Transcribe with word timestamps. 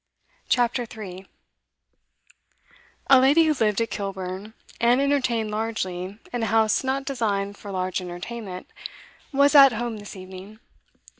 CHAPTER 0.49 0.87
3 0.87 1.27
A 3.11 3.19
lady 3.19 3.43
who 3.43 3.53
lived 3.53 3.79
at 3.81 3.91
Kilburn, 3.91 4.55
and 4.79 4.99
entertained 4.99 5.51
largely 5.51 6.17
in 6.33 6.41
a 6.41 6.47
house 6.47 6.83
not 6.83 7.05
designed 7.05 7.55
for 7.55 7.69
large 7.69 8.01
entertainment, 8.01 8.65
was 9.31 9.53
'at 9.53 9.73
home' 9.73 9.97
this 9.97 10.15
evening. 10.15 10.59